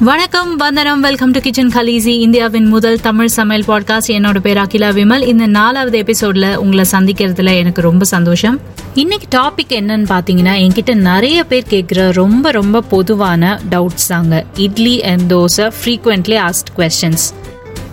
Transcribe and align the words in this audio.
வணக்கம் 0.00 0.56
வந்தனம். 0.56 1.00
Welcome 1.00 1.30
to 1.30 1.40
kitchen 1.40 1.68
Khaleesi 1.68 2.06
இந்தியாவின் 2.06 2.66
முதல் 2.66 3.00
தமிழ் 3.00 3.26
சமையல் 3.26 3.66
பாட்காஸ்ட் 3.66 4.08
என்னோட 4.08 4.38
பேர் 4.38 4.56
அகிலா 4.56 4.88
விமல். 4.88 5.26
இந்த 5.26 5.46
நாலாவது 5.46 5.98
எபிசோட்ல 5.98 6.56
உங்களை 6.56 6.84
சந்திக்கிறதுல 6.92 7.56
எனக்கு 7.56 7.82
ரொம்ப 7.82 8.04
சந்தோஷம். 8.04 8.60
இன்னைக்கு 8.94 9.38
டாபிக் 9.38 9.68
என்னன்னு 9.68 10.08
பாத்தீங்கன்னா 10.08 10.68
என்கிட்ட 10.68 10.94
நிறைய 10.94 11.44
பேர் 11.44 11.64
கேட்குற 11.70 12.12
ரொம்ப 12.12 12.50
ரொம்ப 12.50 12.80
பொதுவான 12.80 13.60
டவுட்ஸ் 13.70 14.08
தாங்க. 14.08 14.44
Idli 14.56 15.02
and 15.02 15.32
dosa 15.32 15.72
frequently 15.84 16.48
asked 16.48 16.78
questions 16.78 17.34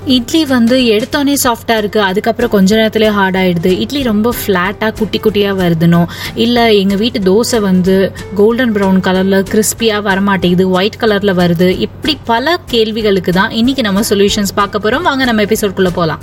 idli 0.05 0.45
வந்து 0.45 0.77
எடுத்தோடனே 0.77 1.33
சாஃப்டாக 1.43 1.81
இருக்குது 1.81 1.97
அதுக்கப்புறம் 1.97 2.49
கொஞ்ச 2.49 2.75
நேரத்துலேயே 2.75 3.09
ஹார்ட் 3.09 3.37
ஆகிடுது 3.37 3.79
இட்லி 3.79 4.03
ரொம்ப 4.03 4.33
ஃப்ளாட்டாக 4.45 4.97
குட்டி 4.97 5.19
குட்டியாக 5.19 5.59
வருதுனோ? 5.63 6.05
இல்லை 6.35 6.79
எங்கள் 6.79 6.97
வீட்டு 6.97 7.19
தோசை 7.19 7.59
வந்து 7.59 8.11
கோல்டன் 8.35 8.73
ப்ரௌன் 8.73 8.99
கலரில் 8.99 9.45
கிறிஸ்பியாக 9.51 10.07
வரமாட்டேங்குது. 10.09 10.69
ஒயிட் 10.69 10.99
கலரில் 10.99 11.35
வருது. 11.35 11.69
இப்படி 11.79 12.17
பல 12.25 12.59
கேள்விகளுக்கு 12.65 13.33
தான் 13.33 13.49
இன்னைக்கு 13.49 13.81
நம்ம 13.81 14.01
சொல்யூஷன்ஸ் 14.09 14.53
பார்க்க 14.55 14.79
போகிறோம் 14.79 15.03
வாங்க 15.03 15.25
நம்ம 15.25 15.41
எபிசோட்குள்ளே 15.41 15.93
போகலாம் 15.93 16.19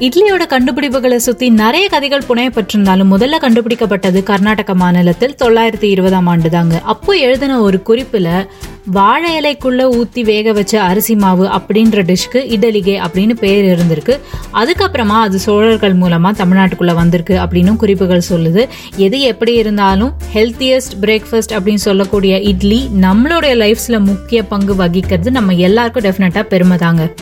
இட்லியோட 0.00 0.42
கண்டுபிடிப்புகளை 0.48 1.16
சுத்தி 1.16 1.50
நிறைய 1.50 1.88
கதைகள் 1.88 2.22
புனையப்பட்டிருந்தாலும் 2.28 3.10
முதல்ல 3.10 3.38
கண்டுபிடிக்கப்பட்டது 3.40 4.22
கர்நாடக 4.22 4.74
மாநிலத்தில் 4.74 5.34
தொள்ளாயிரத்தி 5.44 5.84
இருபதாம் 5.84 6.26
ஆண்டு 6.26 6.50
தாங்க 6.50 6.80
அப்போ 6.84 7.12
எழுதின 7.12 7.60
ஒரு 7.60 7.82
குறிப்புல 7.88 8.46
வாழை 8.86 9.30
இலைக்குள்ள 9.40 9.80
ஊத்தி 9.98 10.24
வேக 10.24 10.52
வச்ச 10.52 10.82
அரிசி 10.82 11.16
மாவு 11.16 11.46
அப்படின்ற 11.46 12.04
டிஷ்க்கு 12.10 12.40
இடலிகே 12.56 12.96
அப்படின்னு 13.06 13.34
பேர் 13.34 13.66
இருந்திருக்கு. 13.72 14.20
அதுக்கப்புறமா 14.54 15.20
அது 15.26 15.38
சோழர்கள் 15.38 15.98
மூலமா 15.98 16.30
தமிழ்நாட்டுக்குள்ள 16.40 16.94
வந்திருக்கு 16.94 17.34
அப்படின்னு 17.34 17.76
குறிப்புகள் 17.76 18.28
சொல்லுது. 18.30 18.68
எது 18.96 19.20
எப்படி 19.20 19.54
இருந்தாலும் 19.54 20.12
ஹெல்த்தியஸ்ட் 20.34 20.98
பிரேக்ஃபாஸ்ட் 21.00 21.56
அப்படின்னு 21.56 21.86
சொல்லக்கூடிய 21.88 22.40
இட்லி 22.40 22.88
நம்மளுடைய 23.00 23.54
லைஃப்ஸ்ல 23.64 24.04
முக்கிய 24.04 24.42
பங்கு 24.42 24.76
வகிக்கிறது 24.76 25.30
நம்ம 25.30 25.52
எல்லாருக்கும் 25.52 26.02
டெஃபினட்டா 26.04 26.42
பெருமை 26.42 26.78
தாங்க 26.78 27.14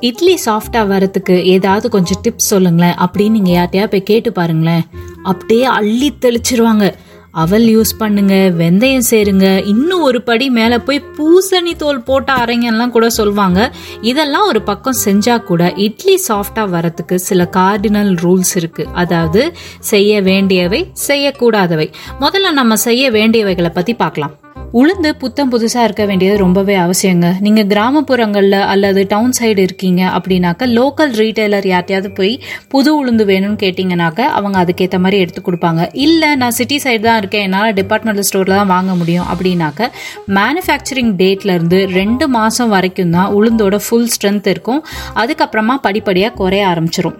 இட்லி 0.00 0.38
சாஃப்டாக 0.44 0.90
வரத்துக்கு 0.92 1.42
ஏதாவது 1.42 1.90
கொஞ்சம் 1.90 2.20
டிப்ஸ் 2.28 2.50
சொல்லுங்களேன். 2.52 2.94
அப்படின்னு 2.94 3.30
நீங்கள் 3.30 3.54
யார்ட்டையா 3.54 3.86
போய் 3.86 4.02
கேட்டு 4.02 4.32
பாருங்களேன். 4.32 4.82
அப்படியே 5.22 5.64
அள்ளி 5.64 6.12
தெளிச்சிருவாங்க. 6.20 6.94
அவல் 7.32 7.62
யூஸ் 7.62 7.92
பண்ணுங்க 7.98 8.34
வெந்தயம் 8.58 9.06
சேருங்க. 9.10 9.66
இன்னும் 9.66 10.02
ஒரு 10.02 10.22
படி 10.22 10.50
மேலே 10.50 10.78
போய் 10.78 11.02
பூசணி 11.16 11.76
தோல் 11.76 12.02
போட்ட 12.02 12.32
அரைங்கெல்லாம் 12.32 12.90
கூட 12.90 13.10
சொல்லுவாங்க 13.10 13.72
இதெல்லாம் 14.00 14.46
ஒரு 14.46 14.62
பக்கம் 14.62 15.00
செஞ்சா 15.04 15.42
கூட 15.42 15.72
இட்லி 15.76 16.20
சாஃப்டாக 16.28 16.74
வரத்துக்கு 16.76 17.14
சில 17.14 17.48
கார்டினல் 17.52 18.12
ரூல்ஸ் 18.22 18.54
இருக்கு. 18.54 18.86
அதாவது 18.92 19.52
செய்ய 19.78 20.22
வேண்டியவை 20.22 20.92
செய்யக்கூடாதவை. 21.08 21.92
முதல்ல 22.20 22.52
நம்ம 22.52 22.76
செய்ய 22.76 23.10
வேண்டியவைகளை 23.10 23.68
பற்றி 23.68 23.94
பார்க்கலாம். 23.94 24.39
உளுந்து 24.78 25.10
புத்தம் 25.22 25.48
புதுசாக 25.52 25.84
இருக்க 25.86 26.04
வேண்டியது 26.08 26.34
ரொம்பவே 26.42 26.74
அவசியங்க. 26.82 27.28
நீங்கள் 27.44 27.66
கிராமப்புறங்களில் 27.72 28.66
அல்லது 28.72 29.00
டவுன் 29.12 29.32
சைடு 29.38 29.62
இருக்கீங்க 29.66 30.02
அப்படின்னாக்க 30.16 30.68
லோக்கல் 30.76 31.14
ரீட்டைலர் 31.20 31.66
யார்ட்டையாவது 31.70 32.10
போய் 32.18 32.34
புது 32.72 32.90
உளுந்து 32.98 33.24
வேணும்னு 33.30 33.58
கேட்டிங்கனாக்கா 33.62 34.26
அவங்க 34.40 34.58
அதுக்கேற்ற 34.64 34.98
மாதிரி 35.04 35.22
எடுத்து 35.22 35.42
கொடுப்பாங்க. 35.46 35.88
இல்லை 36.06 36.28
நான் 36.42 36.56
சிட்டி 36.58 36.78
சைடு 36.84 37.02
தான் 37.08 37.18
இருக்கேன். 37.22 37.46
என்னால் 37.48 37.74
டிபார்ட்மெண்டல் 37.80 38.28
ஸ்டோரில் 38.28 38.58
தான் 38.60 38.72
வாங்க 38.74 38.94
முடியும் 39.00 39.26
அப்படின்னாக்க 39.32 39.90
மேனுஃபேக்சரிங் 40.38 41.12
டேட்லேருந்து 41.22 41.80
ரெண்டு 41.98 42.28
மாதம் 42.36 42.72
வரைக்கும் 42.76 43.16
தான் 43.16 43.32
உளுந்தோட 43.38 43.80
ஃபுல் 43.86 44.08
ஸ்ட்ரென்த் 44.14 44.48
இருக்கும். 44.54 44.80
அதுக்கப்புறமா 45.24 45.76
படிப்படியாக 45.88 46.38
குறைய 46.42 46.68
ஆரம்பிச்சிடும் 46.72 47.18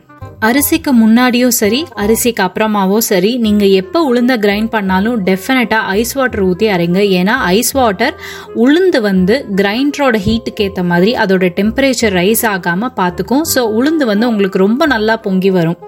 அரிசிக்கு 0.49 0.91
முன்னாடியோ 1.01 1.49
சரி 1.49 1.85
அரிசிக்கு 2.03 2.43
அப்புறமாவோ 2.45 2.99
சரி 2.99 3.33
நீங்க 3.39 3.65
எப்ப 3.81 4.13
உளுந்த 4.13 4.35
கிரைண்ட் 4.45 4.71
பண்ணாலும் 4.71 5.25
டெஃபினட்டா 5.27 5.79
ஐஸ் 5.97 6.13
வாட்டர் 6.13 6.43
ஊத்தி 6.47 6.67
அரைங்க. 6.75 7.01
ஏன்னா 7.19 7.35
ஐஸ் 7.57 7.73
வாட்டர் 7.73 8.15
உளுந்து 8.55 9.01
வந்து 9.01 9.47
கிரைண்டரோட 9.57 10.19
ஹீட்டுக்கு 10.27 10.65
ஏற்ற 10.69 10.83
மாதிரி 10.83 11.15
அதோட 11.15 11.51
டெம்பரேச்சர் 11.61 12.17
ரைஸ் 12.21 12.45
ஆகாம 12.55 12.91
பாத்துக்கும். 12.97 13.45
ஸோ 13.55 13.63
உளுந்து 13.79 14.07
வந்து 14.13 14.29
உங்களுக்கு 14.29 14.59
ரொம்ப 14.59 14.87
நல்லா 14.87 15.17
பொங்கி 15.17 15.51
வரும். 15.51 15.79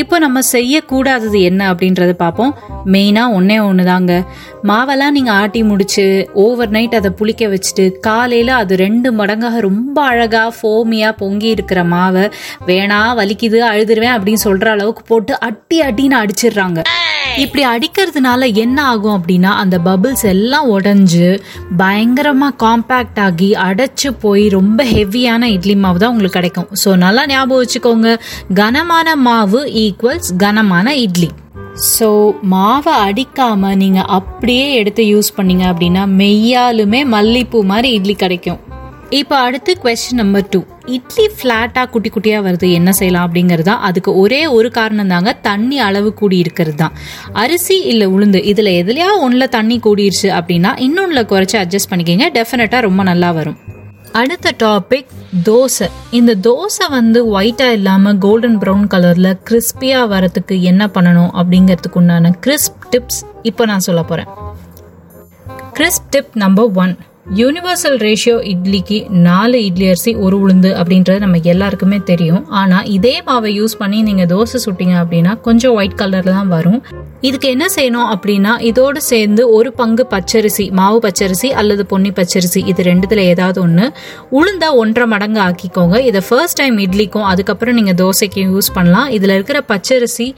இப்போ 0.00 0.16
நம்ம 0.18 0.38
செய்யக்கூடாதது 0.52 1.38
என்ன 1.48 1.60
அப்படின்றத 1.72 2.12
பார்ப்போம். 2.22 2.52
மெயினாக 2.92 3.34
ஒன்றே 3.36 3.58
ஒன்று 3.66 3.84
தாங்க 3.84 4.12
மாவெல்லாம் 4.70 5.14
நீங்கள் 5.16 5.36
ஆட்டி 5.40 5.60
முடிச்சு 5.62 6.04
ஓவர் 6.44 6.72
நைட் 6.76 6.96
அதை 6.98 7.10
புளிக்க 7.18 7.48
வச்சுட்டு 7.48 7.84
காலையில் 8.06 8.52
அது 8.60 8.76
ரெண்டு 8.76 9.10
மடங்காக 9.12 9.60
ரொம்ப 9.60 9.96
அழகாக 10.12 10.54
ஃபோமியாக 10.58 11.18
பொங்கி 11.22 11.48
இருக்கிற 11.56 11.82
மாவை 11.84 12.24
வேணா 12.68 13.00
வலிக்குது 13.20 13.60
அழுதுருவேன் 13.72 14.16
அப்படின்னு 14.16 14.46
சொல்கிற 14.46 14.70
அளவுக்கு 14.70 15.04
போட்டு 15.06 15.34
அட்டி 15.48 15.78
அட்டின்னு 15.80 16.20
அடிச்சிடுறாங்க. 16.22 16.80
இப்படி 17.42 17.62
அடிக்கிறதுனால 17.64 18.54
என்ன 18.54 18.78
ஆகும் 18.90 19.14
அப்படின்னா 19.16 19.50
அந்த 19.62 19.76
பபிள்ஸ் 19.86 20.24
எல்லாம் 20.32 20.66
உடஞ்சு 20.74 21.28
பயங்கரமா 21.80 22.48
காம்பேக்ட் 22.62 23.20
ஆகி 23.24 23.48
அடைச்சு 23.66 24.08
போய் 24.24 24.44
ரொம்ப 24.48 24.84
ஹெவியான 24.84 25.48
இட்லி 25.54 25.74
மாவு 25.84 25.98
தான் 26.02 26.12
உங்களுக்கு 26.12 26.38
கிடைக்கும். 26.38 26.68
ஸோ 26.82 26.90
நல்லா 27.04 27.22
ஞாபகம் 27.32 27.62
வச்சுக்கோங்க. 27.62 28.10
கனமான 28.60 29.16
மாவு 29.26 29.62
ஈக்குவல்ஸ் 29.84 30.30
கனமான 30.44 30.94
இட்லி. 31.06 31.30
ஸோ 31.94 32.10
மாவை 32.52 32.94
அடிக்காம 33.08 33.74
நீங்க 33.82 34.00
அப்படியே 34.18 34.66
எடுத்து 34.80 35.04
யூஸ் 35.14 35.34
பண்ணீங்க 35.38 35.66
அப்படின்னா 35.72 36.04
மெய்யாலுமே 36.20 37.02
மல்லிப்பூ 37.16 37.62
மாதிரி 37.72 37.90
இட்லி 37.98 38.16
கிடைக்கும். 38.24 38.60
இப்போ 39.20 39.36
அடுத்து 39.46 39.72
கொஸ்டின் 39.82 40.20
நம்பர் 40.22 40.48
டூ 40.54 40.60
இட்லி 40.86 41.30
ஃப்ளாட்டாக 41.36 41.90
குட்டி 41.90 42.10
குட்டியாக 42.10 42.44
வருது 42.46 42.72
என்ன 42.72 42.92
செய்யலாம் 42.92 43.26
அப்படிங்கிறது 43.28 43.62
தான். 43.62 43.80
அதுக்கு 43.80 44.16
ஒரே 44.16 44.46
ஒரு 44.46 44.70
காரணம் 44.70 45.08
தாங்க 45.08 45.32
தண்ணி 45.32 45.78
அளவு 45.78 46.14
கூடி 46.14 46.36
இருக்கிறது 46.38 46.76
தான். 46.76 46.92
அரிசி 47.32 47.82
இல்லை 47.82 48.08
உளுந்து 48.08 48.44
இதில் 48.44 48.72
எதுலையா 48.80 49.08
ஒன்றில் 49.20 49.48
தண்ணி 49.48 49.80
கூடிருச்சு 49.86 50.28
அப்படின்னா 50.38 50.72
இன்னொன்றில் 50.78 51.28
குறைச்சி 51.32 51.58
அட்ஜஸ்ட் 51.62 51.90
பண்ணிக்கிங்க 51.90 52.28
டெஃபினட்டாக 52.38 52.80
ரொம்ப 52.80 53.02
நல்லா 53.02 53.30
வரும். 53.30 53.58
அடுத்த 54.12 54.54
டாபிக் 54.62 55.08
தோசை. 55.46 55.86
இந்த 56.10 56.34
தோசை 56.34 56.90
வந்து 56.90 57.40
ஒயிட்டாக 57.40 57.76
இல்லாமல் 57.78 58.18
கோல்டன் 58.18 58.58
ப்ரௌன் 58.58 58.84
கலரில் 58.94 59.32
கிறிஸ்பியாக 59.50 60.10
வரத்துக்கு 60.14 60.60
என்ன 60.60 60.90
பண்ணணும் 60.94 61.32
அப்படிங்கிறதுக்கு 61.40 62.00
உண்டான 62.02 62.30
கிறிஸ்ப் 62.46 62.78
டிப்ஸ் 62.90 63.22
இப்போ 63.42 63.64
நான் 63.64 63.78
சொல்ல 63.78 64.02
போகிறேன் 64.02 64.30
crisp 65.72 66.08
tip 66.10 66.30
number 66.32 66.70
one 66.74 66.96
universal 67.26 67.96
ratio 68.04 68.34
இட்லிக்கு 68.50 68.96
நாலு 69.26 69.58
இட்லி 69.66 69.86
அரிசி 69.90 70.12
ஒரு 70.24 70.36
உளுந்து 70.42 70.70
அப்படின்றது 70.80 71.18
நம்ம 71.22 71.38
எல்லாருக்குமே 71.52 71.98
தெரியும். 72.10 72.42
ஆனால் 72.60 72.88
இதே 72.96 73.12
மாவை 73.28 73.50
யூஸ் 73.58 73.74
பண்ணி 73.82 73.98
நீங்கள் 74.08 74.28
தோசை 74.32 74.58
சுட்டிங்க 74.64 74.94
அப்படின்னா 75.02 75.32
கொஞ்சம் 75.46 75.74
ஒயிட் 75.78 75.96
கலரில் 76.00 76.36
தான் 76.38 76.50
வரும். 76.56 76.80
இதுக்கு 77.28 77.48
என்ன 77.54 77.66
செய்யணும் 77.76 78.10
அப்படின்னா 78.14 78.52
இதோடு 78.70 79.00
சேர்ந்து 79.10 79.44
ஒரு 79.56 79.72
பங்கு 79.80 80.06
பச்சரிசி 80.12 80.66
மாவு 80.80 80.98
பச்சரிசி 81.06 81.50
அல்லது 81.62 81.86
பொன்னி 81.92 82.12
பச்சரிசி 82.18 82.62
இது 82.72 82.86
ரெண்டுத்தில் 82.90 83.22
ஏதாவது 83.32 83.60
ஒன்று 83.66 83.86
உளுந்தா 84.40 84.70
ஒன்றரை 84.82 85.08
மடங்கு 85.14 85.42
ஆக்கிக்கோங்க. 85.46 85.96
இதை 86.10 86.22
ஃபர்ஸ்ட் 86.28 86.60
டைம் 86.62 86.78
இட்லிக்கும் 86.86 87.26
அதுக்கப்புறம் 87.32 87.78
நீங்கள் 87.80 87.98
தோசைக்கும் 88.02 88.52
யூஸ் 88.56 88.70
பண்ணலாம். 88.74 89.08
இதில் 89.18 89.36
இருக்கிற 89.38 89.60
பச்சரிசி 89.72 90.28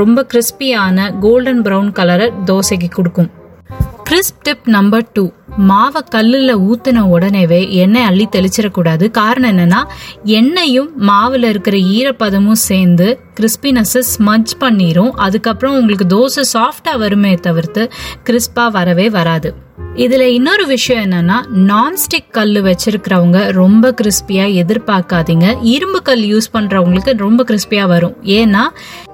ரொம்ப 0.00 0.26
கிறிஸ்பியான 0.34 1.10
கோல்டன் 1.26 1.64
ப்ரௌன் 1.68 1.90
கலரை 2.00 2.28
தோசைக்கு 2.52 2.90
கொடுக்கும். 3.00 3.30
கிறிஸ்ப் 4.08 4.42
டிப் 4.42 4.68
நம்பர் 4.68 5.08
டூ 5.12 5.30
மாவை 5.68 6.00
கல்லில் 6.08 6.56
ஊற்றின 6.56 6.98
உடனேவே 7.14 7.70
எண்ணெய் 7.70 8.02
அள்ளி 8.02 8.28
தெளிச்சிடக்கூடாது. 8.32 9.10
காரணம் 9.10 9.50
என்னன்னா 9.50 9.80
எண்ணெயும் 10.24 10.90
மாவில் 10.96 11.42
இருக்கிற 11.42 11.76
ஈரப்பதமும் 11.76 12.60
சேர்ந்து 12.68 13.20
கிறிஸ்பினஸை 13.40 14.02
ஸ்மஜ் 14.12 14.52
பண்ணிரும். 14.60 15.10
அதுக்கப்புறம் 15.10 15.78
உங்களுக்கு 15.78 16.06
தோசை 16.06 16.44
சாஃப்டாக 16.52 16.98
வருமே 16.98 17.34
தவிர்த்து 17.34 17.90
கிறிஸ்பாக 18.24 18.70
வரவே 18.70 19.10
வராது. 19.10 19.54
இதில் 19.94 20.26
இன்னொரு 20.34 20.66
விஷயம் 20.66 21.04
என்னன்னா 21.04 21.38
நான்ஸ்டிக் 21.54 22.30
கல் 22.30 22.52
வச்சிருக்கிறவங்க 22.52 23.52
ரொம்ப 23.52 23.94
கிறிஸ்பியாக 24.02 24.56
எதிர்பார்க்காதீங்க. 24.62 25.58
இரும்பு 25.62 26.02
கல் 26.02 26.22
யூஸ் 26.22 26.52
பண்ணுறவங்களுக்கு 26.52 27.16
ரொம்ப 27.16 27.44
கிறிஸ்பியாக 27.48 27.86
வரும். 27.86 28.16
ஏன்னா 28.22 28.62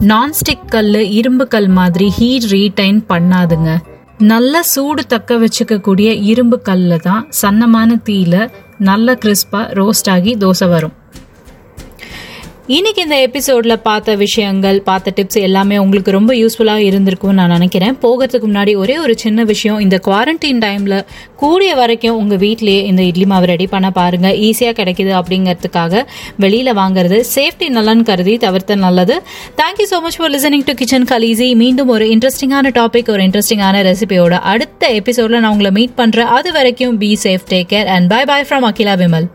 நான்ஸ்டிக் 0.01 0.67
கல் 0.67 0.95
இரும்பு 0.95 1.47
கல் 1.47 1.69
மாதிரி 1.69 2.11
ஹீட் 2.11 2.51
ரீடைன் 2.51 3.01
பண்ணாதுங்க. 3.09 3.71
நல்ல 4.19 4.63
சூடு 4.63 5.03
தக்க 5.07 5.37
வச்சுக்கக்கூடிய 5.39 6.09
இரும்பு 6.23 6.61
கல்லில் 6.63 7.01
தான் 7.01 7.27
சன்னமான 7.43 7.97
தீயில 8.05 8.51
நல்ல 8.79 9.15
கிறிஸ்பா 9.15 9.61
ரோஸ்ட் 9.79 10.11
ஆகி 10.11 10.37
தோசை 10.37 10.69
வரும். 10.69 10.93
இன்னைக்கு 12.75 13.01
இந்த 13.05 13.17
எபிசோட்ல 13.27 13.75
பார்த்த 13.87 14.11
விஷயங்கள் 14.23 14.77
பார்த்த 14.89 15.13
டிப்ஸ் 15.17 15.39
எல்லாமே 15.47 15.77
உங்களுக்கு 15.85 16.11
ரொம்ப 16.17 16.33
யூஸ்ஃபுல்லாக 16.41 16.85
இருந்திருக்கும்னு 16.89 17.39
நான் 17.41 17.53
நினைக்கிறேன். 17.57 17.97
போகிறதுக்கு 18.05 18.47
முன்னாடி 18.51 18.73
ஒரே 18.83 18.97
ஒரு 19.05 19.15
சின்ன 19.23 19.45
விஷயம் 19.51 19.81
இந்த 19.85 19.97
குவாரண்டைன் 20.07 20.61
டைம்ல 20.65 20.97
கூடிய 21.43 21.73
வரைக்கும் 21.81 22.19
உங்க 22.21 22.37
வீட்லயே 22.45 22.81
இந்த 22.91 23.03
இட்லி 23.09 23.27
மாவு 23.33 23.51
ரெடி 23.53 23.67
பண்ண 23.75 23.91
பாருங்க. 23.99 24.31
ஈஸியாக 24.49 24.77
கிடைக்குது 24.81 25.13
அப்படிங்கிறதுக்காக 25.21 26.05
வெளியில 26.45 26.77
வாங்குறது. 26.81 27.19
சேஃப்டி 27.35 27.69
நலன் 27.79 28.07
கருதி 28.11 28.37
தவிர்த்த 28.47 28.79
நல்லது. 28.87 29.17
Thank you 29.61 29.89
so 29.93 30.01
much 30.07 30.19
for 30.21 30.35
listening 30.37 30.67
to 30.71 30.77
Kitchen 30.83 31.11
Khaleesi 31.13 31.51
மீண்டும் 31.65 31.93
ஒரு 31.97 32.07
இன்ட்ரெஸ்டிங்கான 32.17 32.75
டாபிக் 32.81 33.15
ஒரு 33.17 33.25
இன்ட்ரெஸ்டிங்கான 33.29 33.85
ரெசிபியோட 33.91 34.37
அடுத்த 34.55 34.93
எபிசோட்ல 35.01 35.41
நான் 35.45 35.55
உங்களை 35.57 35.73
மீட் 35.81 35.99
பண்றேன். 36.03 36.33
அது 36.39 36.53
வரைக்கும் 36.59 36.99
be 37.05 37.13
safe 37.27 37.49
take 37.55 37.73
care 37.75 37.91
and 37.97 38.09
bye 38.15 38.25
bye 38.33 38.43
from 38.51 38.69
Akila 38.73 38.97
Vimal 39.05 39.29